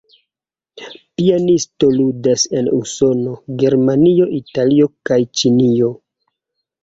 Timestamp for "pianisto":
1.19-1.89